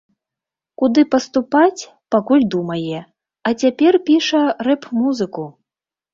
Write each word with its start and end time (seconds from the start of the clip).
Куды 0.81 1.01
паступаць, 1.15 1.83
пакуль 2.15 2.47
думае, 2.55 2.99
а 3.49 3.53
цяпер 3.61 3.93
піша 4.09 4.43
рэп-музыку. 4.71 5.49